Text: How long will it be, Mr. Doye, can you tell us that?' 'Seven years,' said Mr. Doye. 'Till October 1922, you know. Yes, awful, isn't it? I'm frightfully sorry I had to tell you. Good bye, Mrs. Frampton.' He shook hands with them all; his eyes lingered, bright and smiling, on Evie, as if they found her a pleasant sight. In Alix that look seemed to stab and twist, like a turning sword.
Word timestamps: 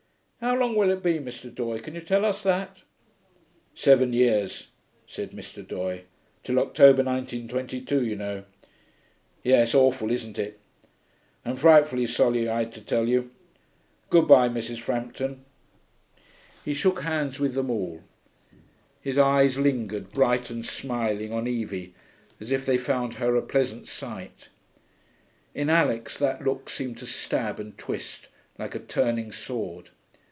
How 0.41 0.55
long 0.57 0.75
will 0.75 0.89
it 0.89 1.03
be, 1.03 1.19
Mr. 1.19 1.53
Doye, 1.53 1.77
can 1.77 1.93
you 1.93 2.01
tell 2.01 2.25
us 2.25 2.41
that?' 2.41 2.81
'Seven 3.75 4.11
years,' 4.11 4.69
said 5.05 5.33
Mr. 5.33 5.63
Doye. 5.65 6.05
'Till 6.41 6.57
October 6.57 7.03
1922, 7.03 8.03
you 8.03 8.15
know. 8.15 8.43
Yes, 9.43 9.75
awful, 9.75 10.09
isn't 10.09 10.39
it? 10.39 10.59
I'm 11.45 11.57
frightfully 11.57 12.07
sorry 12.07 12.49
I 12.49 12.57
had 12.63 12.73
to 12.73 12.81
tell 12.81 13.07
you. 13.07 13.29
Good 14.09 14.27
bye, 14.27 14.49
Mrs. 14.49 14.79
Frampton.' 14.79 15.45
He 16.65 16.73
shook 16.73 17.01
hands 17.01 17.39
with 17.39 17.53
them 17.53 17.69
all; 17.69 18.01
his 18.99 19.19
eyes 19.19 19.59
lingered, 19.59 20.09
bright 20.09 20.49
and 20.49 20.65
smiling, 20.65 21.31
on 21.31 21.47
Evie, 21.47 21.93
as 22.39 22.51
if 22.51 22.65
they 22.65 22.79
found 22.79 23.13
her 23.15 23.35
a 23.35 23.43
pleasant 23.43 23.87
sight. 23.87 24.49
In 25.53 25.69
Alix 25.69 26.17
that 26.17 26.43
look 26.43 26.67
seemed 26.67 26.97
to 26.97 27.05
stab 27.05 27.59
and 27.59 27.77
twist, 27.77 28.29
like 28.57 28.73
a 28.73 28.79
turning 28.79 29.31
sword. 29.31 29.91